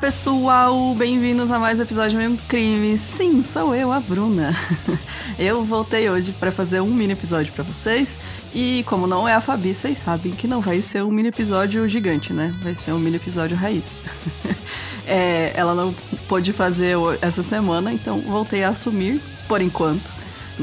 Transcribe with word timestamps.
Pessoal! 0.00 0.94
Bem-vindos 0.94 1.50
a 1.50 1.58
mais 1.58 1.78
um 1.78 1.82
episódio 1.82 2.12
do 2.12 2.16
Mesmo 2.16 2.38
Crime. 2.48 2.96
Sim, 2.96 3.42
sou 3.42 3.74
eu, 3.74 3.92
a 3.92 4.00
Bruna. 4.00 4.56
Eu 5.38 5.62
voltei 5.62 6.08
hoje 6.08 6.32
para 6.32 6.50
fazer 6.50 6.80
um 6.80 6.86
mini 6.86 7.12
episódio 7.12 7.52
para 7.52 7.62
vocês. 7.62 8.18
E 8.54 8.82
como 8.88 9.06
não 9.06 9.28
é 9.28 9.34
a 9.34 9.42
Fabi, 9.42 9.74
vocês 9.74 9.98
sabem 9.98 10.32
que 10.32 10.48
não 10.48 10.62
vai 10.62 10.80
ser 10.80 11.04
um 11.04 11.10
mini 11.10 11.28
episódio 11.28 11.86
gigante, 11.86 12.32
né? 12.32 12.50
Vai 12.62 12.74
ser 12.74 12.92
um 12.92 12.98
mini 12.98 13.16
episódio 13.16 13.56
raiz. 13.56 13.96
É, 15.06 15.52
ela 15.56 15.74
não 15.74 15.92
pôde 16.28 16.52
fazer 16.52 16.94
essa 17.20 17.42
semana, 17.42 17.92
então 17.92 18.20
voltei 18.20 18.62
a 18.62 18.68
assumir 18.68 19.20
por 19.48 19.60
enquanto. 19.60 20.12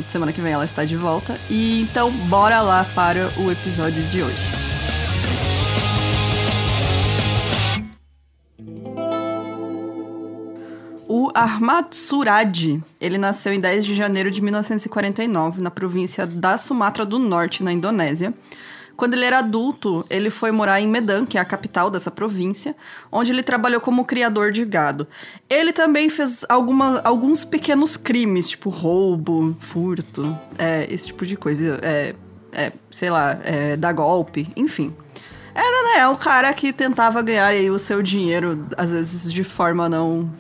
Semana 0.09 0.31
que 0.31 0.39
vem 0.39 0.53
ela 0.53 0.63
está 0.63 0.85
de 0.85 0.95
volta. 0.95 1.37
E 1.49 1.81
então, 1.81 2.09
bora 2.29 2.61
lá 2.61 2.85
para 2.95 3.29
o 3.37 3.51
episódio 3.51 4.01
de 4.03 4.21
hoje. 4.21 4.56
Ahmad 11.37 11.93
Surad, 11.93 12.81
ele 12.99 13.19
nasceu 13.19 13.53
em 13.53 13.59
10 13.59 13.85
de 13.85 13.93
janeiro 13.93 14.31
de 14.31 14.41
1949, 14.41 15.61
na 15.61 15.69
província 15.69 16.25
da 16.25 16.57
Sumatra 16.57 17.05
do 17.05 17.19
Norte, 17.19 17.61
na 17.61 17.71
Indonésia. 17.71 18.33
Quando 18.95 19.13
ele 19.13 19.23
era 19.23 19.37
adulto, 19.37 20.03
ele 20.09 20.31
foi 20.31 20.51
morar 20.51 20.81
em 20.81 20.87
Medan, 20.87 21.27
que 21.27 21.37
é 21.37 21.41
a 21.41 21.45
capital 21.45 21.91
dessa 21.91 22.09
província, 22.09 22.75
onde 23.11 23.31
ele 23.31 23.43
trabalhou 23.43 23.79
como 23.79 24.03
criador 24.03 24.51
de 24.51 24.65
gado. 24.65 25.07
Ele 25.47 25.71
também 25.71 26.09
fez 26.09 26.43
alguma, 26.49 27.01
alguns 27.01 27.45
pequenos 27.45 27.95
crimes, 27.95 28.49
tipo 28.49 28.71
roubo, 28.71 29.55
furto, 29.59 30.35
é, 30.57 30.87
esse 30.89 31.05
tipo 31.05 31.23
de 31.23 31.37
coisa. 31.37 31.79
É, 31.83 32.15
é, 32.51 32.71
sei 32.89 33.11
lá, 33.11 33.37
é, 33.43 33.77
dar 33.77 33.93
golpe, 33.93 34.49
enfim. 34.55 34.91
Era, 35.53 35.97
né, 35.97 36.07
o 36.07 36.17
cara 36.17 36.51
que 36.53 36.73
tentava 36.73 37.21
ganhar 37.21 37.45
aí 37.45 37.69
o 37.69 37.77
seu 37.77 38.01
dinheiro, 38.01 38.65
às 38.75 38.89
vezes 38.89 39.31
de 39.31 39.43
forma 39.43 39.87
não 39.87 40.31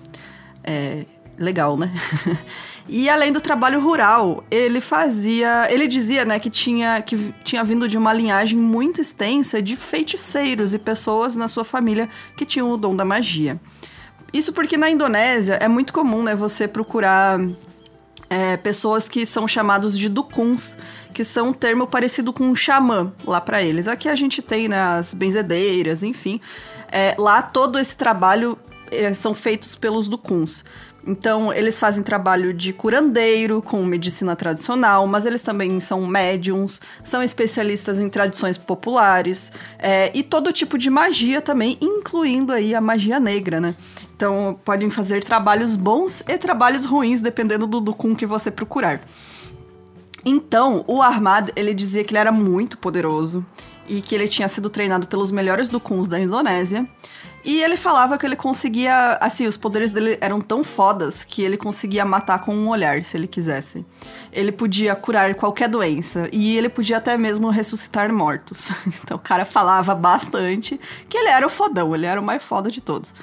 é, 0.67 1.05
legal, 1.37 1.77
né? 1.77 1.91
e 2.89 3.09
além 3.09 3.31
do 3.31 3.39
trabalho 3.39 3.79
rural, 3.79 4.43
ele 4.51 4.81
fazia, 4.81 5.67
ele 5.71 5.87
dizia, 5.87 6.25
né, 6.25 6.39
que 6.39 6.49
tinha 6.49 7.01
que 7.01 7.33
tinha 7.43 7.63
vindo 7.63 7.87
de 7.87 7.97
uma 7.97 8.11
linhagem 8.11 8.59
muito 8.59 8.99
extensa 8.99 9.61
de 9.61 9.77
feiticeiros 9.77 10.73
e 10.73 10.79
pessoas 10.79 11.35
na 11.35 11.47
sua 11.47 11.63
família 11.63 12.09
que 12.35 12.45
tinham 12.45 12.69
o 12.69 12.77
dom 12.77 12.95
da 12.95 13.05
magia. 13.05 13.59
Isso 14.33 14.51
porque 14.51 14.75
na 14.75 14.89
Indonésia 14.89 15.53
é 15.53 15.67
muito 15.69 15.93
comum, 15.93 16.21
né, 16.21 16.35
você 16.35 16.67
procurar 16.67 17.39
é, 18.29 18.57
pessoas 18.57 19.07
que 19.07 19.25
são 19.25 19.47
chamados 19.47 19.97
de 19.97 20.09
dukuns, 20.09 20.75
que 21.13 21.23
são 21.23 21.49
um 21.49 21.53
termo 21.53 21.87
parecido 21.87 22.33
com 22.33 22.43
um 22.43 22.55
xamã 22.55 23.13
lá 23.25 23.39
para 23.39 23.63
eles. 23.63 23.87
Aqui 23.87 24.09
a 24.09 24.15
gente 24.15 24.41
tem 24.41 24.67
né, 24.67 24.81
as 24.81 25.13
benzedeiras, 25.13 26.03
enfim. 26.03 26.41
É, 26.91 27.15
lá 27.17 27.41
todo 27.41 27.79
esse 27.79 27.95
trabalho 27.95 28.57
são 29.13 29.33
feitos 29.33 29.75
pelos 29.75 30.07
ducuns. 30.07 30.63
Então, 31.07 31.53
eles 31.53 31.79
fazem 31.79 32.03
trabalho 32.03 32.53
de 32.53 32.73
curandeiro 32.73 33.61
com 33.61 33.83
medicina 33.85 34.35
tradicional, 34.35 35.07
mas 35.07 35.25
eles 35.25 35.41
também 35.41 35.79
são 35.79 36.05
médiums, 36.05 36.81
são 37.01 37.23
especialistas 37.23 37.97
em 37.97 38.09
tradições 38.09 38.57
populares 38.57 39.53
é, 39.79 40.11
e 40.13 40.21
todo 40.21 40.51
tipo 40.51 40.77
de 40.77 40.89
magia 40.89 41.41
também, 41.41 41.77
incluindo 41.79 42.51
aí 42.51 42.75
a 42.75 42.81
magia 42.81 43.21
negra, 43.21 43.61
né? 43.61 43.73
Então, 44.17 44.59
podem 44.65 44.89
fazer 44.89 45.23
trabalhos 45.23 45.77
bons 45.77 46.21
e 46.27 46.37
trabalhos 46.37 46.83
ruins, 46.83 47.21
dependendo 47.21 47.65
do 47.65 47.79
ducum 47.79 48.13
que 48.13 48.25
você 48.25 48.51
procurar. 48.51 48.99
Então, 50.25 50.83
o 50.87 51.01
Armad, 51.01 51.51
ele 51.55 51.73
dizia 51.73 52.03
que 52.03 52.11
ele 52.11 52.19
era 52.19 52.33
muito 52.33 52.77
poderoso 52.77 53.45
e 53.87 54.01
que 54.01 54.13
ele 54.13 54.27
tinha 54.27 54.49
sido 54.49 54.69
treinado 54.69 55.07
pelos 55.07 55.31
melhores 55.31 55.69
ducuns 55.69 56.05
da 56.05 56.19
Indonésia 56.19 56.85
e 57.47 57.63
ele 57.63 57.77
falava 57.77 58.17
que 58.17 58.25
ele 58.25 58.35
conseguia, 58.35 59.17
assim, 59.21 59.47
os 59.47 59.55
poderes 59.55 59.93
dele 59.93 60.17
eram 60.19 60.41
tão 60.41 60.65
fodas 60.65 61.23
que 61.23 61.41
ele 61.41 61.55
conseguia 61.55 62.03
matar 62.03 62.41
com 62.41 62.53
um 62.53 62.67
olhar, 62.67 63.01
se 63.05 63.15
ele 63.15 63.25
quisesse. 63.25 63.85
Ele 64.33 64.51
podia 64.51 64.93
curar 64.97 65.33
qualquer 65.33 65.69
doença 65.69 66.27
e 66.33 66.57
ele 66.57 66.67
podia 66.67 66.97
até 66.97 67.17
mesmo 67.17 67.49
ressuscitar 67.49 68.11
mortos. 68.11 68.69
Então 69.01 69.15
o 69.15 69.19
cara 69.19 69.45
falava 69.45 69.95
bastante 69.95 70.77
que 71.07 71.17
ele 71.17 71.29
era 71.29 71.47
o 71.47 71.49
fodão, 71.49 71.95
ele 71.95 72.05
era 72.05 72.19
o 72.19 72.23
mais 72.23 72.43
foda 72.43 72.69
de 72.69 72.81
todos. 72.81 73.15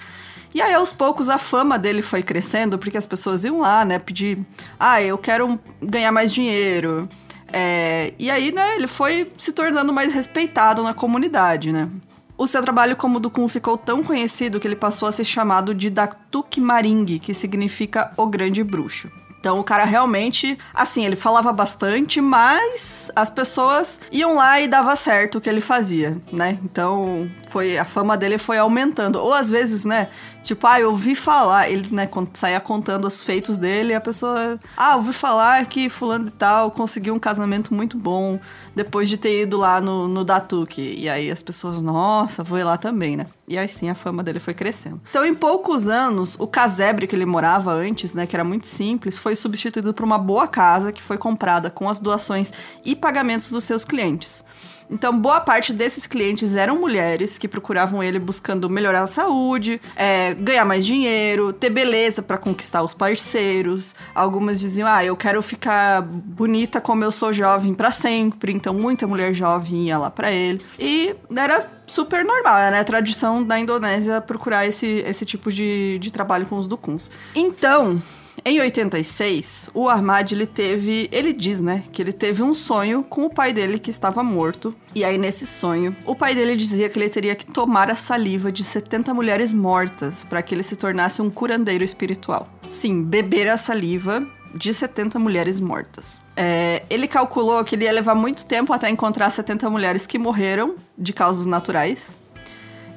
E 0.55 0.63
aí, 0.63 0.73
aos 0.73 0.91
poucos, 0.91 1.29
a 1.29 1.37
fama 1.37 1.79
dele 1.79 2.01
foi 2.01 2.23
crescendo, 2.23 2.79
porque 2.79 2.97
as 2.97 3.07
pessoas 3.07 3.45
iam 3.45 3.61
lá, 3.61 3.85
né, 3.85 3.99
pedir, 3.99 4.39
ah, 4.81 5.03
eu 5.03 5.19
quero 5.19 5.61
ganhar 5.83 6.13
mais 6.13 6.33
dinheiro. 6.33 7.07
É... 7.53 8.15
e 8.19 8.31
aí, 8.31 8.51
né, 8.53 8.77
ele 8.77 8.87
foi 8.87 9.31
se 9.37 9.53
tornando 9.53 9.93
mais 9.93 10.15
respeitado 10.15 10.83
na 10.83 10.95
comunidade, 10.95 11.71
né. 11.71 11.91
O 12.37 12.47
seu 12.47 12.61
trabalho 12.61 12.97
como 12.97 13.21
Dukun 13.21 13.49
ficou 13.49 13.79
tão 13.79 14.03
conhecido 14.03 14.59
que 14.59 14.67
ele 14.67 14.77
passou 14.77 15.07
a 15.09 15.13
ser 15.13 15.25
chamado 15.25 15.73
de 15.75 15.89
Datuk 15.89 16.61
Maring, 16.61 17.19
que 17.19 17.33
significa 17.33 18.13
o 18.17 18.27
grande 18.27 18.63
bruxo. 18.65 19.09
Então 19.45 19.61
o 19.61 19.63
cara 19.63 19.85
realmente, 19.85 20.59
assim, 20.73 21.05
ele 21.05 21.17
falava 21.17 21.53
bastante, 21.53 22.19
mas 22.19 23.11
as 23.15 23.29
pessoas 23.29 24.01
iam 24.11 24.37
lá 24.37 24.59
e 24.59 24.67
dava 24.67 24.97
certo 24.97 25.37
o 25.37 25.41
que 25.41 25.51
ele 25.51 25.61
fazia, 25.61 26.17
né? 26.33 26.59
Então 26.65 27.31
foi 27.49 27.77
a 27.77 27.85
fama 27.85 28.17
dele 28.17 28.39
foi 28.39 28.57
aumentando. 28.57 29.17
Ou 29.17 29.35
às 29.35 29.51
vezes, 29.51 29.85
né, 29.85 30.09
Tipo, 30.45 30.67
ah, 30.67 30.79
eu 30.79 30.91
ouvi 30.91 31.15
falar, 31.15 31.71
ele, 31.71 31.89
né, 31.91 32.07
saía 32.35 32.61
contando 32.61 33.07
os 33.07 33.23
feitos 33.23 33.57
dele, 33.57 33.93
e 33.93 33.97
a 33.97 34.01
pessoa, 34.01 34.61
ah, 34.77 34.95
ouvi 34.97 35.15
falar 35.15 35.65
que 35.65 35.89
fulano 35.89 36.27
de 36.27 36.33
tal 36.33 36.71
conseguiu 36.71 37.15
um 37.15 37.19
casamento 37.19 37.73
muito 37.73 37.97
bom 37.97 38.39
depois 38.77 39.09
de 39.09 39.17
ter 39.17 39.43
ido 39.43 39.57
lá 39.57 39.81
no, 39.81 40.07
no 40.07 40.23
Datuque. 40.23 40.97
E 40.99 41.09
aí 41.09 41.31
as 41.31 41.43
pessoas, 41.43 41.81
nossa, 41.81 42.45
vou 42.45 42.59
ir 42.59 42.65
lá 42.65 42.77
também, 42.77 43.17
né? 43.17 43.27
E 43.49 43.57
aí 43.57 43.69
sim 43.69 43.89
a 43.89 43.95
fama 43.95 44.23
dele 44.23 44.39
foi 44.39 44.53
crescendo. 44.53 45.01
Então, 45.09 45.25
em 45.25 45.35
poucos 45.35 45.89
anos, 45.89 46.37
o 46.39 46.47
casebre 46.47 47.07
que 47.07 47.17
ele 47.17 47.25
morava 47.25 47.73
antes, 47.73 48.13
né, 48.13 48.27
que 48.27 48.37
era 48.37 48.45
muito 48.45 48.67
simples, 48.67 49.17
foi 49.17 49.35
substituído 49.35 49.95
por 49.95 50.05
uma 50.05 50.19
boa 50.19 50.47
casa 50.47 50.93
que 50.93 51.03
foi 51.03 51.17
comprada 51.17 51.71
com 51.71 51.89
as 51.89 51.99
doações 51.99 52.53
e 52.85 52.95
pagamentos 52.95 53.51
dos 53.51 53.65
seus 53.65 53.85
clientes. 53.85 54.45
Então, 54.91 55.19
boa 55.19 55.41
parte 55.41 55.73
desses 55.73 56.07
clientes 56.07 56.57
eram 56.57 56.79
mulheres 56.79 57.39
que 57.39 57.49
procuravam 57.49 58.03
ele 58.03 58.19
buscando 58.19 58.69
melhorar 58.69 59.03
a 59.03 59.07
saúde, 59.07 59.81
é, 59.97 60.35
ganhar 60.35 60.65
mais 60.65 60.85
dinheiro, 60.85 61.53
ter 61.53 61.71
beleza 61.71 62.23
para 62.23 62.39
conquistar 62.39 62.83
os 62.83 62.95
parceiros. 62.95 63.95
Algumas 64.15 64.61
diziam: 64.61 64.89
Ah, 64.89 65.05
eu 65.05 65.17
quero 65.17 65.41
ficar 65.43 66.03
bonita 66.03 66.81
como 66.81 67.05
eu 67.05 67.11
sou 67.11 67.33
jovem 67.33 67.75
para 67.75 67.91
sempre. 67.91 68.53
Então, 68.53 68.75
muita 68.75 69.07
mulher 69.07 69.33
jovem 69.33 69.89
ia 69.89 69.99
lá 69.99 70.11
para 70.11 70.31
ele. 70.31 70.61
E 70.79 71.15
era 71.37 71.69
super 71.87 72.25
normal, 72.25 72.59
era 72.59 72.81
a 72.81 72.85
tradição 72.85 73.43
da 73.43 73.59
Indonésia 73.59 74.21
procurar 74.21 74.67
esse, 74.67 75.05
esse 75.07 75.25
tipo 75.25 75.51
de, 75.51 75.99
de 75.99 76.11
trabalho 76.11 76.47
com 76.47 76.57
os 76.59 76.67
ducuns. 76.67 77.11
Então, 77.35 78.03
em 78.45 78.61
86, 78.61 79.71
o 79.73 79.89
Armad 79.89 80.31
ele 80.33 80.47
teve, 80.47 81.09
ele 81.11 81.33
diz, 81.33 81.61
né, 81.61 81.83
que 81.91 82.03
ele 82.03 82.13
teve 82.13 82.43
um 82.43 82.53
sonho 82.53 83.03
com 83.03 83.25
o 83.25 83.31
pai 83.31 83.53
dele 83.55 83.79
que 83.79 83.91
estava 83.91 84.23
morto. 84.23 84.75
E 84.95 85.03
aí 85.03 85.17
nesse 85.17 85.47
sonho, 85.47 85.97
o 86.05 86.15
pai 86.15 86.35
dele 86.35 86.55
dizia 86.55 86.89
que 86.91 86.99
ele 86.99 87.09
teria 87.09 87.35
que 87.35 87.47
tomar 87.47 87.91
a 87.91 87.97
saliva 87.97 88.53
de 88.53 88.63
70 88.63 89.15
mulheres 89.15 89.55
mortas 89.55 90.25
para 90.25 90.43
que 90.43 90.55
ele 90.55 90.63
se 90.63 90.77
tornasse 90.77 91.23
um 91.23 91.31
curandeiro 91.31 91.83
espiritual. 91.83 92.47
Sim, 92.69 93.03
beber 93.03 93.49
a 93.49 93.57
saliva 93.57 94.27
de 94.55 94.75
70 94.75 95.19
mulheres 95.19 95.59
mortas. 95.59 96.21
É, 96.37 96.83
ele 96.91 97.09
calculou 97.09 97.65
que 97.65 97.75
ele 97.75 97.85
ia 97.85 97.93
levar 97.93 98.15
muito 98.15 98.45
tempo 98.45 98.73
até 98.73 98.91
encontrar 98.91 99.31
70 99.31 99.71
mulheres 99.71 100.07
que 100.07 100.19
morreram 100.19 100.77
de 100.97 101.13
causas 101.13 101.47
naturais 101.47 102.17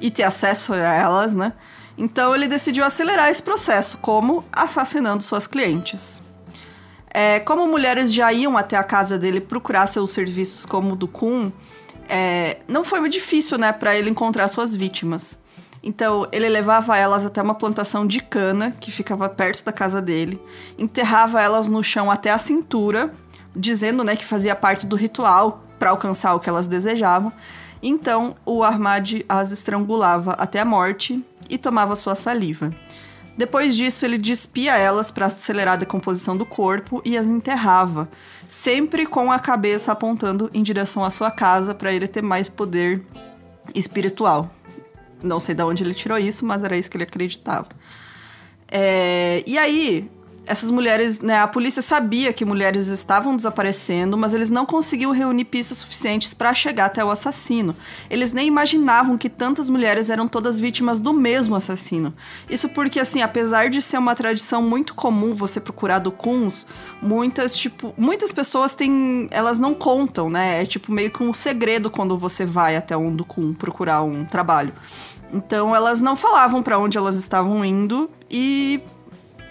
e 0.00 0.10
ter 0.10 0.22
acesso 0.22 0.72
a 0.72 0.76
elas, 0.76 1.34
né? 1.34 1.52
Então 1.98 2.32
ele 2.32 2.46
decidiu 2.46 2.84
acelerar 2.84 3.28
esse 3.28 3.42
processo, 3.42 3.98
como 3.98 4.44
assassinando 4.52 5.22
suas 5.24 5.48
clientes. 5.48 6.22
É, 7.12 7.40
como 7.40 7.66
mulheres 7.66 8.14
já 8.14 8.32
iam 8.32 8.56
até 8.56 8.76
a 8.76 8.84
casa 8.84 9.18
dele 9.18 9.40
procurar 9.40 9.86
seus 9.88 10.12
serviços 10.12 10.64
como 10.64 10.92
o 10.92 10.96
do 10.96 11.08
Kun, 11.08 11.50
é, 12.08 12.58
não 12.68 12.84
foi 12.84 13.00
muito 13.00 13.14
difícil, 13.14 13.58
né, 13.58 13.72
para 13.72 13.96
ele 13.96 14.08
encontrar 14.08 14.46
suas 14.46 14.76
vítimas. 14.76 15.40
Então, 15.82 16.28
ele 16.32 16.48
levava 16.48 16.96
elas 16.96 17.24
até 17.26 17.42
uma 17.42 17.54
plantação 17.54 18.06
de 18.06 18.20
cana 18.20 18.72
que 18.78 18.90
ficava 18.90 19.28
perto 19.28 19.64
da 19.64 19.72
casa 19.72 20.00
dele, 20.00 20.40
enterrava 20.78 21.40
elas 21.40 21.66
no 21.66 21.82
chão 21.82 22.10
até 22.10 22.30
a 22.30 22.38
cintura, 22.38 23.12
dizendo, 23.54 24.04
né, 24.04 24.14
que 24.14 24.24
fazia 24.24 24.54
parte 24.54 24.86
do 24.86 24.96
ritual 24.96 25.62
para 25.78 25.90
alcançar 25.90 26.34
o 26.34 26.40
que 26.40 26.48
elas 26.48 26.66
desejavam. 26.66 27.32
Então, 27.82 28.36
o 28.44 28.62
Armad 28.62 29.22
as 29.28 29.50
estrangulava 29.50 30.32
até 30.32 30.60
a 30.60 30.64
morte 30.64 31.24
e 31.48 31.58
tomava 31.58 31.96
sua 31.96 32.14
saliva. 32.14 32.72
Depois 33.36 33.76
disso, 33.76 34.04
ele 34.04 34.18
despia 34.18 34.76
elas 34.76 35.12
para 35.12 35.26
acelerar 35.26 35.74
a 35.74 35.76
decomposição 35.78 36.36
do 36.36 36.44
corpo 36.44 37.00
e 37.04 37.16
as 37.16 37.26
enterrava, 37.28 38.08
sempre 38.48 39.06
com 39.06 39.30
a 39.30 39.38
cabeça 39.38 39.92
apontando 39.92 40.50
em 40.52 40.62
direção 40.62 41.04
à 41.04 41.10
sua 41.10 41.30
casa 41.30 41.72
para 41.72 41.92
ele 41.92 42.08
ter 42.08 42.22
mais 42.22 42.48
poder 42.48 43.00
espiritual. 43.74 44.50
Não 45.22 45.38
sei 45.38 45.54
de 45.54 45.62
onde 45.62 45.84
ele 45.84 45.94
tirou 45.94 46.18
isso, 46.18 46.44
mas 46.44 46.64
era 46.64 46.76
isso 46.76 46.90
que 46.90 46.96
ele 46.96 47.04
acreditava. 47.04 47.68
É... 48.70 49.44
E 49.46 49.56
aí, 49.56 50.10
essas 50.48 50.70
mulheres, 50.70 51.20
né, 51.20 51.38
a 51.40 51.46
polícia 51.46 51.82
sabia 51.82 52.32
que 52.32 52.44
mulheres 52.44 52.88
estavam 52.88 53.36
desaparecendo, 53.36 54.16
mas 54.16 54.32
eles 54.32 54.48
não 54.48 54.64
conseguiam 54.64 55.12
reunir 55.12 55.44
pistas 55.44 55.78
suficientes 55.78 56.32
para 56.32 56.54
chegar 56.54 56.86
até 56.86 57.04
o 57.04 57.10
assassino. 57.10 57.76
Eles 58.08 58.32
nem 58.32 58.48
imaginavam 58.48 59.18
que 59.18 59.28
tantas 59.28 59.68
mulheres 59.68 60.08
eram 60.08 60.26
todas 60.26 60.58
vítimas 60.58 60.98
do 60.98 61.12
mesmo 61.12 61.54
assassino. 61.54 62.14
Isso 62.48 62.68
porque, 62.70 62.98
assim, 62.98 63.20
apesar 63.20 63.68
de 63.68 63.82
ser 63.82 63.98
uma 63.98 64.14
tradição 64.14 64.62
muito 64.62 64.94
comum 64.94 65.34
você 65.34 65.60
procurar 65.60 65.98
ducuns, 65.98 66.66
muitas, 67.02 67.54
tipo, 67.54 67.92
muitas 67.96 68.32
pessoas 68.32 68.74
têm, 68.74 69.28
elas 69.30 69.58
não 69.58 69.74
contam, 69.74 70.30
né? 70.30 70.62
É 70.62 70.66
tipo 70.66 70.90
meio 70.90 71.10
que 71.10 71.22
um 71.22 71.34
segredo 71.34 71.90
quando 71.90 72.16
você 72.16 72.46
vai 72.46 72.74
até 72.74 72.96
um 72.96 73.14
ducum 73.14 73.52
procurar 73.52 74.02
um 74.02 74.24
trabalho. 74.24 74.72
Então 75.32 75.76
elas 75.76 76.00
não 76.00 76.16
falavam 76.16 76.62
para 76.62 76.78
onde 76.78 76.96
elas 76.96 77.16
estavam 77.16 77.62
indo 77.62 78.10
e 78.30 78.80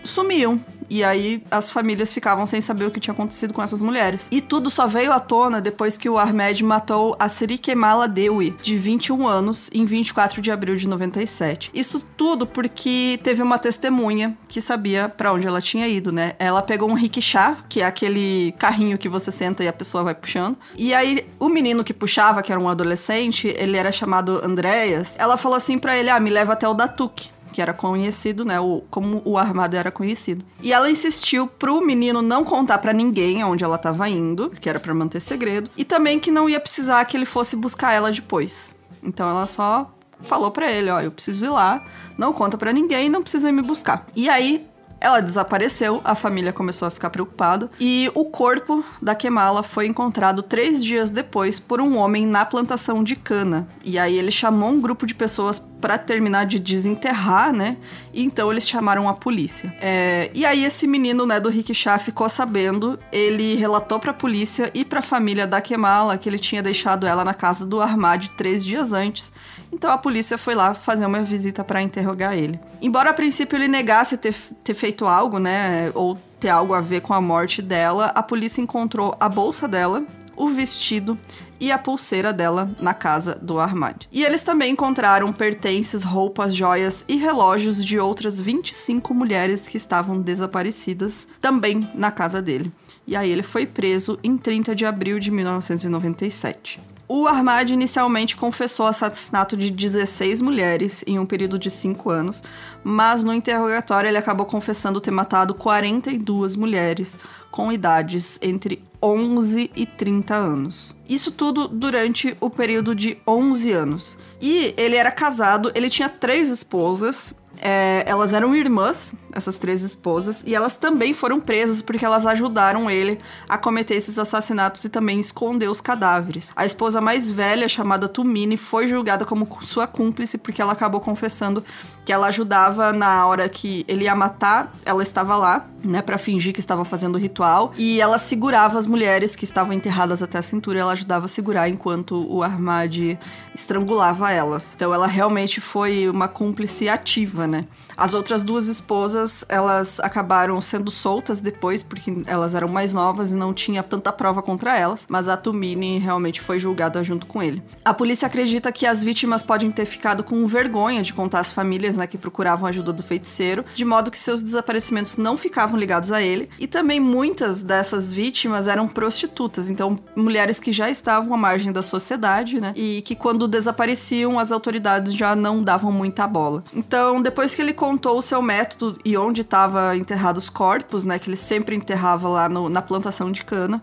sumiam. 0.09 0.59
E 0.89 1.03
aí 1.03 1.43
as 1.51 1.69
famílias 1.69 2.13
ficavam 2.13 2.45
sem 2.45 2.61
saber 2.61 2.85
o 2.85 2.91
que 2.91 2.99
tinha 2.99 3.13
acontecido 3.13 3.53
com 3.53 3.61
essas 3.61 3.81
mulheres. 3.81 4.27
E 4.31 4.41
tudo 4.41 4.69
só 4.69 4.87
veio 4.87 5.11
à 5.11 5.19
tona 5.19 5.59
depois 5.59 5.97
que 5.97 6.09
o 6.09 6.17
Ahmed 6.17 6.63
matou 6.63 7.15
a 7.19 7.27
Serikemala 7.29 8.07
Dewi, 8.07 8.55
de 8.61 8.77
21 8.77 9.27
anos, 9.27 9.69
em 9.73 9.85
24 9.85 10.41
de 10.41 10.51
abril 10.51 10.75
de 10.75 10.87
97. 10.87 11.71
Isso 11.73 11.99
tudo 12.15 12.47
porque 12.47 13.19
teve 13.21 13.41
uma 13.41 13.57
testemunha 13.57 14.37
que 14.47 14.61
sabia 14.61 15.09
para 15.09 15.33
onde 15.33 15.47
ela 15.47 15.61
tinha 15.61 15.87
ido, 15.87 16.11
né? 16.11 16.33
Ela 16.39 16.61
pegou 16.61 16.89
um 16.89 16.93
rickshaw, 16.93 17.57
que 17.67 17.81
é 17.81 17.85
aquele 17.85 18.53
carrinho 18.57 18.97
que 18.97 19.09
você 19.09 19.31
senta 19.31 19.63
e 19.63 19.67
a 19.67 19.73
pessoa 19.73 20.03
vai 20.03 20.15
puxando. 20.15 20.57
E 20.75 20.93
aí 20.93 21.25
o 21.39 21.49
menino 21.49 21.83
que 21.83 21.93
puxava, 21.93 22.41
que 22.41 22.51
era 22.51 22.59
um 22.59 22.69
adolescente, 22.69 23.53
ele 23.57 23.77
era 23.77 23.91
chamado 23.91 24.43
Andréas. 24.43 25.15
Ela 25.19 25.37
falou 25.37 25.57
assim 25.57 25.77
para 25.77 25.97
ele: 25.97 26.09
"Ah, 26.09 26.19
me 26.19 26.29
leva 26.29 26.53
até 26.53 26.67
o 26.67 26.73
Datuque" 26.73 27.36
que 27.57 27.61
era 27.63 27.73
conhecido, 27.73 28.45
né? 28.45 28.59
O, 28.59 28.83
como 28.87 29.19
o 29.25 29.35
armado 29.35 29.75
era 29.75 29.89
conhecido. 29.89 30.45
E 30.61 30.71
ela 30.71 30.91
insistiu 30.91 31.47
pro 31.47 31.83
menino 31.83 32.21
não 32.21 32.43
contar 32.43 32.77
para 32.77 32.93
ninguém 32.93 33.41
aonde 33.41 33.63
ela 33.63 33.79
tava 33.79 34.07
indo, 34.07 34.51
que 34.51 34.69
era 34.69 34.79
para 34.79 34.93
manter 34.93 35.19
segredo, 35.19 35.67
e 35.75 35.83
também 35.83 36.19
que 36.19 36.29
não 36.29 36.47
ia 36.47 36.59
precisar 36.59 37.03
que 37.05 37.17
ele 37.17 37.25
fosse 37.25 37.55
buscar 37.55 37.93
ela 37.93 38.11
depois. 38.11 38.75
Então 39.01 39.27
ela 39.27 39.47
só 39.47 39.91
falou 40.21 40.51
para 40.51 40.71
ele, 40.71 40.91
ó, 40.91 41.01
eu 41.01 41.11
preciso 41.11 41.45
ir 41.45 41.49
lá, 41.49 41.83
não 42.15 42.31
conta 42.31 42.59
para 42.59 42.71
ninguém, 42.71 43.09
não 43.09 43.23
precisa 43.23 43.51
me 43.51 43.63
buscar. 43.63 44.05
E 44.15 44.29
aí 44.29 44.63
ela 44.99 45.19
desapareceu, 45.19 46.01
a 46.03 46.15
família 46.15 46.51
começou 46.51 46.87
a 46.87 46.91
ficar 46.91 47.09
preocupada 47.09 47.69
e 47.79 48.11
o 48.15 48.25
corpo 48.25 48.83
da 49.01 49.13
Kemala 49.13 49.63
foi 49.63 49.87
encontrado 49.87 50.41
três 50.41 50.83
dias 50.83 51.09
depois 51.09 51.59
por 51.59 51.79
um 51.79 51.97
homem 51.97 52.25
na 52.25 52.45
plantação 52.45 53.03
de 53.03 53.15
cana. 53.15 53.67
E 53.83 53.99
aí 53.99 54.17
ele 54.17 54.31
chamou 54.31 54.69
um 54.69 54.81
grupo 54.81 55.05
de 55.05 55.13
pessoas 55.13 55.59
para 55.79 55.97
terminar 55.97 56.45
de 56.45 56.59
desenterrar, 56.59 57.53
né? 57.53 57.77
E 58.13 58.23
então 58.23 58.51
eles 58.51 58.67
chamaram 58.67 59.07
a 59.07 59.13
polícia. 59.13 59.75
É, 59.79 60.31
e 60.33 60.45
aí 60.45 60.65
esse 60.65 60.87
menino, 60.87 61.25
né, 61.25 61.39
do 61.39 61.49
rickshaw 61.49 61.99
ficou 61.99 62.27
sabendo, 62.27 62.99
ele 63.11 63.55
relatou 63.55 63.99
para 63.99 64.11
a 64.11 64.13
polícia 64.13 64.71
e 64.73 64.83
para 64.83 64.99
a 64.99 65.03
família 65.03 65.45
da 65.45 65.61
Kemala 65.61 66.17
que 66.17 66.27
ele 66.27 66.39
tinha 66.39 66.63
deixado 66.63 67.05
ela 67.05 67.23
na 67.23 67.33
casa 67.33 67.65
do 67.65 67.81
Armad 67.81 68.27
três 68.29 68.65
dias 68.65 68.93
antes. 68.93 69.31
Então 69.71 69.91
a 69.91 69.97
polícia 69.97 70.37
foi 70.37 70.55
lá 70.55 70.73
fazer 70.73 71.05
uma 71.05 71.21
visita 71.21 71.63
para 71.63 71.81
interrogar 71.81 72.35
ele. 72.35 72.59
Embora 72.81 73.11
a 73.11 73.13
princípio 73.13 73.57
ele 73.57 73.67
negasse 73.67 74.17
ter, 74.17 74.33
ter 74.63 74.73
feito 74.73 75.05
algo, 75.05 75.37
né, 75.39 75.91
ou 75.93 76.17
ter 76.39 76.49
algo 76.49 76.73
a 76.73 76.81
ver 76.81 77.01
com 77.01 77.13
a 77.13 77.21
morte 77.21 77.61
dela, 77.61 78.11
a 78.15 78.23
polícia 78.23 78.61
encontrou 78.61 79.15
a 79.19 79.27
bolsa 79.27 79.67
dela, 79.67 80.03
o 80.35 80.49
vestido 80.49 81.17
e 81.59 81.71
a 81.71 81.77
pulseira 81.77 82.31
dela 82.31 82.69
na 82.79 82.93
casa 82.93 83.35
do 83.41 83.59
Ahmad. 83.59 84.05
E 84.11 84.23
eles 84.23 84.43
também 84.43 84.73
encontraram 84.73 85.31
pertences, 85.33 86.03
roupas, 86.03 86.55
joias 86.55 87.03
e 87.07 87.15
relógios 87.15 87.83
de 87.83 87.99
outras 87.99 88.39
25 88.39 89.13
mulheres 89.13 89.67
que 89.67 89.77
estavam 89.77 90.21
desaparecidas 90.21 91.27
também 91.41 91.89
na 91.93 92.11
casa 92.11 92.41
dele. 92.41 92.71
E 93.05 93.15
aí 93.15 93.31
ele 93.31 93.43
foi 93.43 93.65
preso 93.65 94.19
em 94.23 94.37
30 94.37 94.75
de 94.75 94.85
abril 94.85 95.17
de 95.17 95.31
1997. 95.31 96.79
O 97.09 97.25
Armad 97.25 97.69
inicialmente 97.69 98.35
confessou 98.35 98.85
o 98.85 98.89
assassinato 98.89 99.55
de 99.55 99.71
16 99.71 100.41
mulheres 100.41 101.05
em 101.07 101.17
um 101.17 101.25
período 101.25 101.57
de 101.57 101.71
5 101.71 102.09
anos, 102.09 102.43
mas 102.83 103.23
no 103.23 103.33
interrogatório 103.33 104.09
ele 104.09 104.17
acabou 104.17 104.45
confessando 104.45 104.99
ter 104.99 105.11
matado 105.11 105.53
42 105.53 106.57
mulheres 106.57 107.17
com 107.49 107.71
idades 107.71 108.37
entre 108.41 108.83
11 109.07 109.71
e 109.75 109.85
30 109.85 110.35
anos. 110.35 110.95
Isso 111.07 111.31
tudo 111.31 111.67
durante 111.67 112.35
o 112.41 112.49
período 112.49 112.93
de 112.93 113.17
11 113.25 113.71
anos. 113.71 114.17
E 114.41 114.73
ele 114.77 114.95
era 114.95 115.11
casado, 115.11 115.71
ele 115.73 115.89
tinha 115.89 116.09
três 116.09 116.49
esposas 116.49 117.33
é, 117.61 118.03
elas 118.05 118.33
eram 118.33 118.55
irmãs, 118.55 119.13
essas 119.31 119.57
três 119.57 119.83
esposas, 119.83 120.43
e 120.45 120.55
elas 120.55 120.75
também 120.75 121.13
foram 121.13 121.39
presas 121.39 121.81
porque 121.81 122.05
elas 122.05 122.25
ajudaram 122.25 122.89
ele 122.89 123.19
a 123.47 123.57
cometer 123.57 123.95
esses 123.95 124.17
assassinatos 124.17 124.83
e 124.83 124.89
também 124.89 125.19
esconder 125.19 125.69
os 125.69 125.81
cadáveres. 125.81 126.51
A 126.55 126.65
esposa 126.65 127.01
mais 127.01 127.27
velha, 127.27 127.67
chamada 127.67 128.07
Tumini, 128.07 128.57
foi 128.57 128.87
julgada 128.87 129.25
como 129.25 129.47
sua 129.61 129.87
cúmplice 129.87 130.37
porque 130.37 130.61
ela 130.61 130.73
acabou 130.73 130.99
confessando 130.99 131.63
que 132.05 132.13
ela 132.13 132.27
ajudava 132.27 132.93
na 132.93 133.25
hora 133.25 133.49
que 133.49 133.83
ele 133.87 134.05
ia 134.05 134.15
matar, 134.15 134.73
ela 134.85 135.03
estava 135.03 135.35
lá, 135.35 135.67
né, 135.83 136.01
para 136.01 136.17
fingir 136.17 136.53
que 136.53 136.59
estava 136.59 136.85
fazendo 136.85 137.15
o 137.15 137.17
ritual, 137.17 137.73
e 137.77 137.99
ela 137.99 138.17
segurava 138.17 138.79
as 138.79 138.87
mulheres 138.87 139.35
que 139.35 139.43
estavam 139.43 139.73
enterradas 139.73 140.23
até 140.23 140.37
a 140.37 140.41
cintura, 140.41 140.79
ela 140.79 140.93
ajudava 140.93 141.25
a 141.25 141.27
segurar 141.27 141.69
enquanto 141.69 142.25
o 142.33 142.43
Armad 142.43 143.17
estrangulava 143.53 144.31
elas. 144.31 144.73
Então 144.75 144.93
ela 144.93 145.07
realmente 145.07 145.59
foi 145.59 146.07
uma 146.07 146.27
cúmplice 146.27 146.87
ativa, 146.87 147.46
né? 147.47 147.65
As 147.95 148.13
outras 148.13 148.43
duas 148.43 148.67
esposas, 148.67 149.45
elas 149.49 149.99
acabaram 149.99 150.61
sendo 150.61 150.91
soltas 150.91 151.39
depois, 151.39 151.81
porque 151.81 152.13
elas 152.27 152.53
eram 152.53 152.67
mais 152.67 152.93
novas 152.93 153.31
e 153.31 153.35
não 153.35 153.53
tinha 153.53 153.81
tanta 153.81 154.11
prova 154.11 154.41
contra 154.41 154.77
elas, 154.77 155.05
mas 155.09 155.29
a 155.29 155.37
Tumini 155.37 155.97
realmente 155.97 156.41
foi 156.41 156.59
julgada 156.59 157.03
junto 157.03 157.25
com 157.25 157.41
ele. 157.41 157.61
A 157.83 157.93
polícia 157.93 158.25
acredita 158.25 158.71
que 158.71 158.85
as 158.85 159.03
vítimas 159.03 159.41
podem 159.41 159.71
ter 159.71 159.85
ficado 159.85 160.23
com 160.23 160.45
vergonha 160.45 161.01
de 161.01 161.13
contar 161.13 161.39
às 161.39 161.51
famílias, 161.51 161.95
né, 161.95 162.05
que 162.05 162.17
procuravam 162.17 162.67
ajuda 162.67 162.91
do 162.91 163.01
feiticeiro, 163.01 163.63
de 163.73 163.85
modo 163.85 164.11
que 164.11 164.19
seus 164.19 164.41
desaparecimentos 164.41 165.17
não 165.17 165.37
ficavam 165.37 165.79
ligados 165.79 166.11
a 166.11 166.21
ele, 166.21 166.49
e 166.59 166.67
também 166.67 166.99
muitas 166.99 167.61
dessas 167.61 168.11
vítimas 168.11 168.67
eram 168.67 168.87
prostitutas, 168.87 169.69
então 169.69 169.97
mulheres 170.15 170.59
que 170.59 170.71
já 170.71 170.89
estavam 170.89 171.33
à 171.33 171.37
margem 171.37 171.71
da 171.71 171.81
sociedade, 171.81 172.59
né, 172.59 172.73
e 172.75 173.01
que 173.03 173.15
quando 173.15 173.47
desapareciam 173.47 174.39
as 174.39 174.51
autoridades 174.51 175.13
já 175.13 175.35
não 175.35 175.63
davam 175.63 175.91
muita 175.91 176.27
bola. 176.27 176.63
Então, 176.73 177.21
depois 177.21 177.36
depois 177.37 177.53
que 177.53 177.61
ele 177.61 177.71
contou 177.71 178.17
o 178.17 178.21
seu 178.23 178.41
método 178.41 178.97
e 179.05 179.15
onde 179.15 179.41
estava 179.41 179.95
enterrados 179.95 180.45
os 180.45 180.49
corpos, 180.49 181.03
né, 181.03 181.19
que 181.19 181.29
ele 181.29 181.37
sempre 181.37 181.75
enterrava 181.75 182.27
lá 182.27 182.49
no, 182.49 182.67
na 182.67 182.81
plantação 182.81 183.31
de 183.31 183.43
cana, 183.43 183.79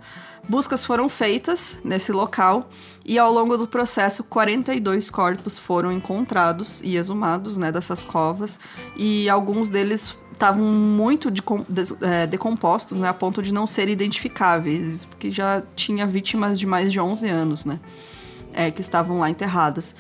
buscas 0.49 0.85
foram 0.85 1.09
feitas 1.09 1.79
nesse 1.85 2.11
local 2.11 2.69
e 3.07 3.17
ao 3.17 3.33
longo 3.33 3.57
do 3.57 3.69
processo 3.69 4.25
42 4.25 5.09
corpos 5.09 5.57
foram 5.57 5.93
encontrados 5.93 6.83
e 6.83 6.97
exumados, 6.97 7.57
né, 7.57 7.71
dessas 7.71 8.03
covas 8.03 8.59
e 8.97 9.29
alguns 9.29 9.69
deles 9.69 10.19
estavam 10.33 10.65
muito 10.65 11.31
de, 11.31 11.41
de, 11.69 11.83
é, 12.05 12.27
decompostos, 12.27 12.99
né, 12.99 13.07
a 13.07 13.15
ponto 13.15 13.41
de 13.41 13.55
não 13.55 13.69
serem 13.69 13.93
identificáveis, 13.93 15.05
porque 15.05 15.31
já 15.31 15.63
tinha 15.77 16.09
vítimas 16.09 16.59
de 16.59 16.67
mais 16.67 16.91
de 16.91 16.99
11 16.99 17.29
anos, 17.29 17.65
né, 17.65 17.79
é, 18.53 18.73
que 18.73 18.81
estavam 18.81 19.21
lá 19.21 19.31
enterradas. 19.31 19.95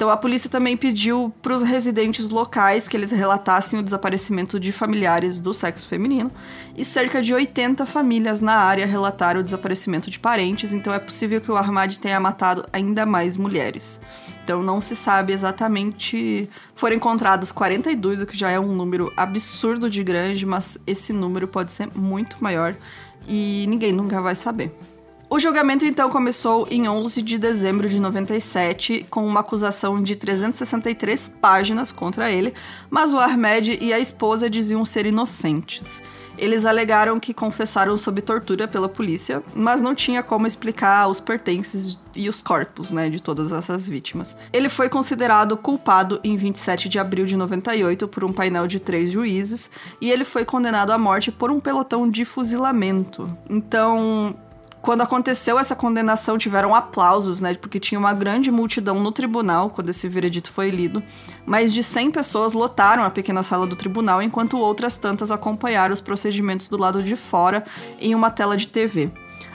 Então 0.00 0.08
a 0.08 0.16
polícia 0.16 0.48
também 0.48 0.78
pediu 0.78 1.30
para 1.42 1.54
os 1.54 1.60
residentes 1.60 2.30
locais 2.30 2.88
que 2.88 2.96
eles 2.96 3.10
relatassem 3.10 3.78
o 3.78 3.82
desaparecimento 3.82 4.58
de 4.58 4.72
familiares 4.72 5.38
do 5.38 5.52
sexo 5.52 5.86
feminino 5.86 6.32
e 6.74 6.86
cerca 6.86 7.20
de 7.20 7.34
80 7.34 7.84
famílias 7.84 8.40
na 8.40 8.54
área 8.54 8.86
relataram 8.86 9.40
o 9.40 9.44
desaparecimento 9.44 10.10
de 10.10 10.18
parentes, 10.18 10.72
então 10.72 10.94
é 10.94 10.98
possível 10.98 11.38
que 11.38 11.52
o 11.52 11.54
Ahmad 11.54 11.98
tenha 11.98 12.18
matado 12.18 12.66
ainda 12.72 13.04
mais 13.04 13.36
mulheres. 13.36 14.00
Então 14.42 14.62
não 14.62 14.80
se 14.80 14.96
sabe 14.96 15.34
exatamente. 15.34 16.48
Foram 16.74 16.96
encontrados 16.96 17.52
42, 17.52 18.22
o 18.22 18.26
que 18.26 18.38
já 18.38 18.50
é 18.50 18.58
um 18.58 18.74
número 18.74 19.12
absurdo 19.18 19.90
de 19.90 20.02
grande, 20.02 20.46
mas 20.46 20.78
esse 20.86 21.12
número 21.12 21.46
pode 21.46 21.72
ser 21.72 21.90
muito 21.94 22.42
maior 22.42 22.74
e 23.28 23.66
ninguém 23.68 23.92
nunca 23.92 24.22
vai 24.22 24.34
saber. 24.34 24.74
O 25.32 25.38
julgamento 25.38 25.84
então 25.84 26.10
começou 26.10 26.66
em 26.72 26.88
11 26.88 27.22
de 27.22 27.38
dezembro 27.38 27.88
de 27.88 28.00
97 28.00 29.06
com 29.08 29.24
uma 29.24 29.38
acusação 29.38 30.02
de 30.02 30.16
363 30.16 31.28
páginas 31.40 31.92
contra 31.92 32.32
ele, 32.32 32.52
mas 32.90 33.14
o 33.14 33.18
Ahmed 33.20 33.78
e 33.80 33.92
a 33.92 34.00
esposa 34.00 34.50
diziam 34.50 34.84
ser 34.84 35.06
inocentes. 35.06 36.02
Eles 36.36 36.66
alegaram 36.66 37.20
que 37.20 37.32
confessaram 37.32 37.96
sob 37.96 38.20
tortura 38.20 38.66
pela 38.66 38.88
polícia, 38.88 39.40
mas 39.54 39.80
não 39.80 39.94
tinha 39.94 40.20
como 40.20 40.48
explicar 40.48 41.06
os 41.06 41.20
pertences 41.20 41.96
e 42.16 42.28
os 42.28 42.42
corpos, 42.42 42.90
né, 42.90 43.08
de 43.08 43.22
todas 43.22 43.52
essas 43.52 43.86
vítimas. 43.86 44.36
Ele 44.52 44.68
foi 44.68 44.88
considerado 44.88 45.56
culpado 45.56 46.18
em 46.24 46.36
27 46.36 46.88
de 46.88 46.98
abril 46.98 47.24
de 47.24 47.36
98 47.36 48.08
por 48.08 48.24
um 48.24 48.32
painel 48.32 48.66
de 48.66 48.80
três 48.80 49.12
juízes 49.12 49.70
e 50.00 50.10
ele 50.10 50.24
foi 50.24 50.44
condenado 50.44 50.90
à 50.90 50.98
morte 50.98 51.30
por 51.30 51.52
um 51.52 51.60
pelotão 51.60 52.10
de 52.10 52.24
fuzilamento. 52.24 53.30
Então, 53.48 54.34
Quando 54.82 55.02
aconteceu 55.02 55.58
essa 55.58 55.76
condenação, 55.76 56.38
tiveram 56.38 56.74
aplausos, 56.74 57.40
né? 57.40 57.54
Porque 57.54 57.78
tinha 57.78 57.98
uma 57.98 58.14
grande 58.14 58.50
multidão 58.50 58.98
no 58.98 59.12
tribunal 59.12 59.68
quando 59.68 59.90
esse 59.90 60.08
veredito 60.08 60.50
foi 60.50 60.70
lido. 60.70 61.02
Mais 61.44 61.74
de 61.74 61.84
100 61.84 62.10
pessoas 62.10 62.54
lotaram 62.54 63.04
a 63.04 63.10
pequena 63.10 63.42
sala 63.42 63.66
do 63.66 63.76
tribunal, 63.76 64.22
enquanto 64.22 64.58
outras 64.58 64.96
tantas 64.96 65.30
acompanharam 65.30 65.92
os 65.92 66.00
procedimentos 66.00 66.68
do 66.68 66.78
lado 66.78 67.02
de 67.02 67.14
fora 67.14 67.64
em 68.00 68.14
uma 68.14 68.30
tela 68.30 68.56
de 68.56 68.68
TV. 68.68 69.12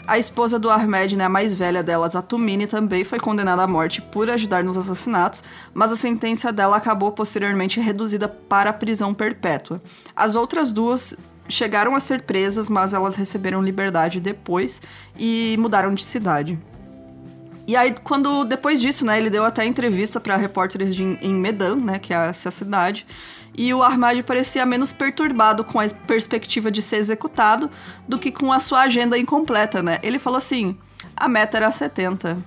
A 0.08 0.20
esposa 0.20 0.60
do 0.60 0.70
Ahmed, 0.70 1.16
né, 1.16 1.24
a 1.24 1.30
mais 1.30 1.56
velha 1.56 1.82
delas, 1.82 2.16
a 2.16 2.22
Tumini, 2.22 2.68
também 2.68 3.04
foi 3.04 3.20
condenada 3.20 3.64
à 3.64 3.68
morte 3.68 4.04
por 4.04 4.30
ajudar 4.30 4.64
nos 4.64 4.78
assassinatos, 4.78 5.44
mas 5.74 5.92
a 5.92 5.96
sentença 5.96 6.54
dela 6.54 6.78
acabou 6.78 7.12
posteriormente 7.12 7.80
reduzida 7.80 8.28
para 8.28 8.72
prisão 8.72 9.16
perpétua. 9.16 9.82
As 10.16 10.36
outras 10.36 10.72
duas 10.72 11.18
chegaram 11.48 11.96
a 11.96 12.00
ser 12.00 12.22
presas, 12.22 12.70
mas 12.70 12.94
elas 12.94 13.16
receberam 13.16 13.62
liberdade 13.62 14.20
depois 14.20 14.82
e 15.18 15.56
mudaram 15.60 15.94
de 15.94 16.04
cidade. 16.04 16.58
E 17.68 17.76
aí, 17.76 17.96
quando 18.04 18.44
depois 18.44 18.80
disso, 18.80 19.06
né, 19.06 19.18
ele 19.18 19.30
deu 19.30 19.44
até 19.44 19.66
entrevista 19.66 20.20
para 20.20 20.36
repórteres 20.36 20.96
de, 20.96 21.04
em 21.04 21.34
Medan, 21.34 21.78
né, 21.78 22.00
que 22.00 22.14
é 22.14 22.28
essa 22.28 22.52
cidade, 22.52 23.08
e 23.58 23.74
o 23.74 23.82
Ahmad 23.82 24.22
parecia 24.24 24.66
menos 24.66 24.92
perturbado 24.92 25.64
com 25.64 25.80
a 25.80 25.88
perspectiva 25.88 26.70
de 26.70 26.82
ser 26.82 26.98
executado 26.98 27.72
do 28.08 28.20
que 28.20 28.32
com 28.32 28.52
a 28.52 28.60
sua 28.60 28.82
agenda 28.82 29.18
incompleta, 29.18 29.82
né? 29.82 29.98
Ele 30.04 30.20
falou 30.20 30.38
assim: 30.38 30.78
a 31.16 31.28
meta 31.28 31.58
era 31.58 31.72
70. 31.72 32.38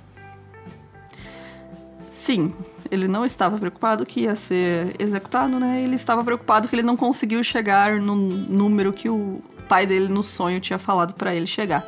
Sim, 2.11 2.55
ele 2.91 3.09
não 3.09 3.25
estava 3.25 3.59
preocupado 3.59 4.05
que 4.05 4.23
ia 4.23 4.35
ser 4.35 4.95
executado, 4.99 5.59
né? 5.59 5.83
Ele 5.83 5.95
estava 5.95 6.25
preocupado 6.25 6.69
que 6.69 6.75
ele 6.75 6.83
não 6.83 6.97
conseguiu 6.97 7.43
chegar 7.43 8.01
no 8.01 8.15
número 8.15 8.93
que 8.93 9.09
o 9.09 9.43
pai 9.69 9.87
dele 9.87 10.09
no 10.09 10.23
sonho 10.23 10.61
tinha 10.61 10.79
falado 10.79 11.15
para 11.15 11.35
ele 11.35 11.47
chegar. 11.47 11.87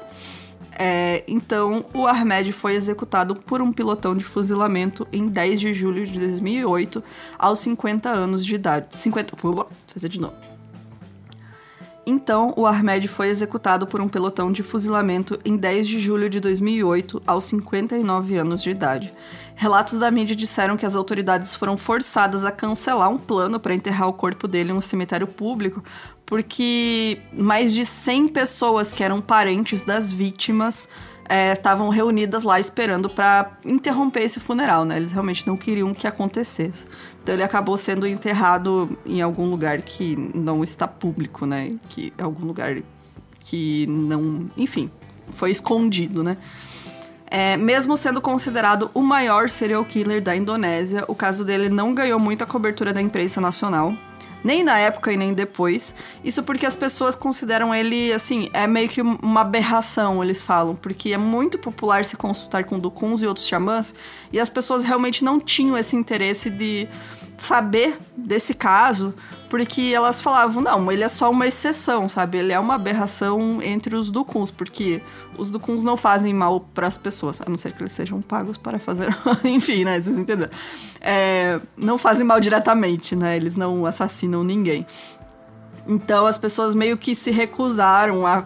É, 0.82 1.24
então, 1.28 1.84
o 1.92 2.06
Ahmed 2.06 2.52
foi 2.52 2.74
executado 2.74 3.34
por 3.34 3.60
um 3.60 3.70
pilotão 3.72 4.14
de 4.14 4.24
fuzilamento 4.24 5.06
em 5.12 5.26
10 5.26 5.60
de 5.60 5.74
julho 5.74 6.06
de 6.06 6.18
2008, 6.18 7.04
aos 7.38 7.58
50 7.58 8.08
anos 8.08 8.44
de 8.46 8.54
idade. 8.54 8.86
50. 8.94 9.36
Vou 9.42 9.68
fazer 9.88 10.08
de 10.08 10.18
novo. 10.18 10.59
Então, 12.10 12.52
o 12.56 12.66
Ahmed 12.66 13.06
foi 13.06 13.28
executado 13.28 13.86
por 13.86 14.00
um 14.00 14.08
pelotão 14.08 14.50
de 14.50 14.64
fuzilamento 14.64 15.38
em 15.44 15.56
10 15.56 15.86
de 15.86 16.00
julho 16.00 16.28
de 16.28 16.40
2008, 16.40 17.22
aos 17.24 17.44
59 17.44 18.36
anos 18.36 18.64
de 18.64 18.70
idade. 18.70 19.14
Relatos 19.54 19.96
da 19.96 20.10
mídia 20.10 20.34
disseram 20.34 20.76
que 20.76 20.84
as 20.84 20.96
autoridades 20.96 21.54
foram 21.54 21.76
forçadas 21.76 22.44
a 22.44 22.50
cancelar 22.50 23.08
um 23.08 23.16
plano 23.16 23.60
para 23.60 23.76
enterrar 23.76 24.08
o 24.08 24.12
corpo 24.12 24.48
dele 24.48 24.72
em 24.72 24.74
um 24.74 24.80
cemitério 24.80 25.28
público, 25.28 25.84
porque 26.30 27.18
mais 27.32 27.74
de 27.74 27.84
100 27.84 28.28
pessoas 28.28 28.92
que 28.92 29.02
eram 29.02 29.20
parentes 29.20 29.82
das 29.82 30.12
vítimas 30.12 30.88
estavam 31.52 31.92
é, 31.92 31.96
reunidas 31.96 32.44
lá 32.44 32.60
esperando 32.60 33.10
para 33.10 33.58
interromper 33.64 34.22
esse 34.22 34.38
funeral, 34.38 34.84
né? 34.84 34.96
Eles 34.96 35.10
realmente 35.10 35.44
não 35.44 35.56
queriam 35.56 35.92
que 35.92 36.06
acontecesse. 36.06 36.86
Então 37.20 37.34
ele 37.34 37.42
acabou 37.42 37.76
sendo 37.76 38.06
enterrado 38.06 38.96
em 39.04 39.20
algum 39.20 39.50
lugar 39.50 39.82
que 39.82 40.16
não 40.32 40.62
está 40.62 40.86
público, 40.86 41.44
né? 41.46 41.74
Que 41.88 42.12
é 42.16 42.22
algum 42.22 42.46
lugar 42.46 42.76
que 43.40 43.86
não, 43.88 44.48
enfim, 44.56 44.88
foi 45.30 45.50
escondido, 45.50 46.22
né? 46.22 46.36
É, 47.26 47.56
mesmo 47.56 47.96
sendo 47.96 48.20
considerado 48.20 48.88
o 48.94 49.02
maior 49.02 49.50
serial 49.50 49.84
killer 49.84 50.22
da 50.22 50.34
Indonésia, 50.36 51.04
o 51.08 51.14
caso 51.14 51.44
dele 51.44 51.68
não 51.68 51.92
ganhou 51.92 52.20
muita 52.20 52.46
cobertura 52.46 52.92
da 52.92 53.00
imprensa 53.00 53.40
nacional 53.40 53.96
nem 54.42 54.62
na 54.62 54.78
época 54.78 55.12
e 55.12 55.16
nem 55.16 55.34
depois. 55.34 55.94
Isso 56.24 56.42
porque 56.42 56.66
as 56.66 56.76
pessoas 56.76 57.14
consideram 57.14 57.74
ele, 57.74 58.12
assim, 58.12 58.48
é 58.52 58.66
meio 58.66 58.88
que 58.88 59.00
uma 59.02 59.42
aberração, 59.42 60.22
eles 60.22 60.42
falam, 60.42 60.74
porque 60.74 61.12
é 61.12 61.18
muito 61.18 61.58
popular 61.58 62.04
se 62.04 62.16
consultar 62.16 62.64
com 62.64 62.78
ducuns 62.78 63.22
e 63.22 63.26
outros 63.26 63.46
xamãs, 63.46 63.94
e 64.32 64.40
as 64.40 64.50
pessoas 64.50 64.84
realmente 64.84 65.24
não 65.24 65.40
tinham 65.40 65.76
esse 65.76 65.96
interesse 65.96 66.50
de 66.50 66.88
saber 67.42 67.98
desse 68.16 68.54
caso, 68.54 69.14
porque 69.48 69.92
elas 69.94 70.20
falavam, 70.20 70.62
não, 70.62 70.92
ele 70.92 71.02
é 71.02 71.08
só 71.08 71.30
uma 71.30 71.46
exceção, 71.46 72.08
sabe? 72.08 72.38
Ele 72.38 72.52
é 72.52 72.58
uma 72.58 72.74
aberração 72.74 73.60
entre 73.62 73.96
os 73.96 74.10
ducuns, 74.10 74.50
porque 74.50 75.02
os 75.36 75.50
ducuns 75.50 75.82
não 75.82 75.96
fazem 75.96 76.32
mal 76.32 76.60
para 76.60 76.86
as 76.86 76.96
pessoas, 76.96 77.40
a 77.40 77.48
não 77.48 77.58
ser 77.58 77.72
que 77.72 77.82
eles 77.82 77.92
sejam 77.92 78.20
pagos 78.20 78.58
para 78.58 78.78
fazer, 78.78 79.08
enfim, 79.44 79.84
né? 79.84 80.00
Vocês 80.00 80.18
entenderam? 80.18 80.52
É, 81.00 81.60
não 81.76 81.98
fazem 81.98 82.24
mal 82.24 82.38
diretamente, 82.40 83.16
né? 83.16 83.36
Eles 83.36 83.56
não 83.56 83.86
assassinam 83.86 84.44
ninguém. 84.44 84.86
Então 85.86 86.26
as 86.26 86.38
pessoas 86.38 86.74
meio 86.74 86.96
que 86.96 87.14
se 87.14 87.30
recusaram 87.30 88.26
a 88.26 88.44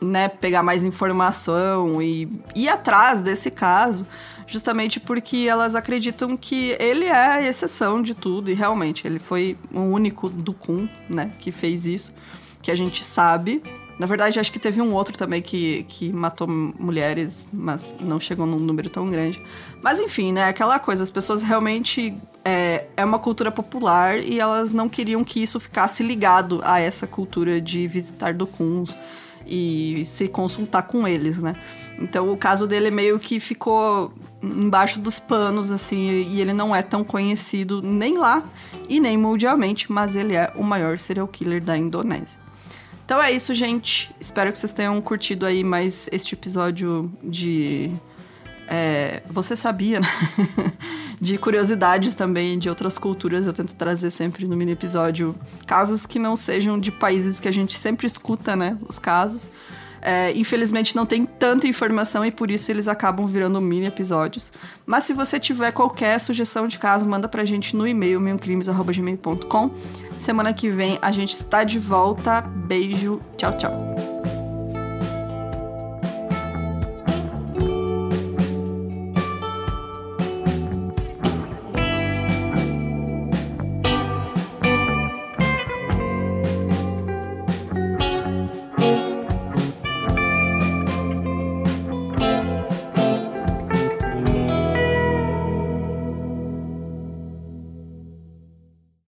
né, 0.00 0.28
pegar 0.28 0.62
mais 0.62 0.84
informação 0.84 2.00
e 2.00 2.28
ir 2.54 2.68
atrás 2.68 3.22
desse 3.22 3.50
caso 3.50 4.06
justamente 4.46 5.00
porque 5.00 5.46
elas 5.48 5.74
acreditam 5.74 6.36
que 6.36 6.76
ele 6.78 7.06
é 7.06 7.14
a 7.14 7.42
exceção 7.42 8.02
de 8.02 8.14
tudo, 8.14 8.50
e 8.50 8.54
realmente 8.54 9.06
ele 9.06 9.18
foi 9.18 9.56
o 9.72 9.80
único 9.80 10.28
do 10.28 10.52
Kun, 10.52 10.88
né, 11.08 11.32
que 11.38 11.50
fez 11.50 11.86
isso, 11.86 12.14
que 12.62 12.70
a 12.70 12.76
gente 12.76 13.04
sabe. 13.04 13.62
Na 13.98 14.06
verdade, 14.06 14.40
acho 14.40 14.50
que 14.50 14.58
teve 14.58 14.80
um 14.80 14.92
outro 14.92 15.16
também 15.16 15.40
que, 15.40 15.84
que 15.84 16.12
matou 16.12 16.48
mulheres, 16.48 17.46
mas 17.52 17.94
não 18.00 18.18
chegou 18.18 18.44
num 18.44 18.58
número 18.58 18.90
tão 18.90 19.08
grande. 19.08 19.40
Mas 19.80 20.00
enfim, 20.00 20.32
né? 20.32 20.48
Aquela 20.48 20.80
coisa, 20.80 21.02
as 21.02 21.10
pessoas 21.10 21.42
realmente. 21.42 22.12
É, 22.46 22.88
é 22.94 23.02
uma 23.02 23.18
cultura 23.18 23.50
popular 23.50 24.18
e 24.18 24.38
elas 24.38 24.70
não 24.70 24.86
queriam 24.86 25.24
que 25.24 25.42
isso 25.42 25.58
ficasse 25.58 26.02
ligado 26.02 26.60
a 26.62 26.78
essa 26.78 27.06
cultura 27.06 27.58
de 27.58 27.86
visitar 27.86 28.34
docuns 28.34 28.98
e 29.46 30.02
se 30.06 30.28
consultar 30.28 30.82
com 30.82 31.06
eles, 31.06 31.38
né? 31.38 31.54
Então 31.98 32.32
o 32.32 32.36
caso 32.36 32.66
dele 32.66 32.90
meio 32.90 33.18
que 33.18 33.38
ficou 33.38 34.12
embaixo 34.42 35.00
dos 35.00 35.18
panos, 35.18 35.70
assim, 35.70 36.26
e 36.28 36.40
ele 36.40 36.52
não 36.52 36.74
é 36.74 36.82
tão 36.82 37.02
conhecido 37.02 37.80
nem 37.80 38.18
lá 38.18 38.42
e 38.88 39.00
nem 39.00 39.16
mundialmente, 39.16 39.90
mas 39.90 40.16
ele 40.16 40.34
é 40.34 40.52
o 40.54 40.62
maior 40.62 40.98
serial 40.98 41.26
killer 41.26 41.62
da 41.62 41.76
Indonésia. 41.76 42.40
Então 43.04 43.22
é 43.22 43.30
isso, 43.30 43.54
gente. 43.54 44.14
Espero 44.18 44.50
que 44.50 44.58
vocês 44.58 44.72
tenham 44.72 44.98
curtido 45.00 45.44
aí 45.44 45.62
mais 45.62 46.08
este 46.10 46.34
episódio 46.34 47.12
de. 47.22 47.90
É, 48.66 49.22
você 49.28 49.54
sabia, 49.54 50.00
né? 50.00 50.08
de 51.24 51.38
curiosidades 51.38 52.12
também 52.12 52.58
de 52.58 52.68
outras 52.68 52.98
culturas. 52.98 53.46
Eu 53.46 53.52
tento 53.54 53.74
trazer 53.74 54.10
sempre 54.10 54.46
no 54.46 54.54
mini 54.54 54.72
episódio 54.72 55.34
casos 55.66 56.04
que 56.04 56.18
não 56.18 56.36
sejam 56.36 56.78
de 56.78 56.92
países 56.92 57.40
que 57.40 57.48
a 57.48 57.52
gente 57.52 57.78
sempre 57.78 58.06
escuta, 58.06 58.54
né? 58.54 58.76
Os 58.86 58.98
casos. 58.98 59.50
É, 60.02 60.32
infelizmente 60.36 60.94
não 60.94 61.06
tem 61.06 61.24
tanta 61.24 61.66
informação 61.66 62.26
e 62.26 62.30
por 62.30 62.50
isso 62.50 62.70
eles 62.70 62.86
acabam 62.86 63.26
virando 63.26 63.58
mini 63.58 63.86
episódios. 63.86 64.52
Mas 64.84 65.04
se 65.04 65.14
você 65.14 65.40
tiver 65.40 65.72
qualquer 65.72 66.20
sugestão 66.20 66.66
de 66.66 66.78
caso, 66.78 67.06
manda 67.06 67.26
pra 67.26 67.42
gente 67.46 67.74
no 67.74 67.88
e-mail 67.88 68.20
minhocrimes.gmail.com. 68.20 69.70
Semana 70.18 70.52
que 70.52 70.68
vem 70.68 70.98
a 71.00 71.10
gente 71.10 71.32
está 71.32 71.64
de 71.64 71.78
volta. 71.78 72.42
Beijo, 72.42 73.18
tchau, 73.38 73.56
tchau. 73.56 74.13